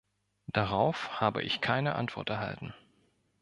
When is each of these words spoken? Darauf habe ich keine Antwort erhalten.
Darauf 0.51 1.19
habe 1.21 1.43
ich 1.43 1.61
keine 1.61 1.93
Antwort 1.93 2.31
erhalten. 2.31 2.73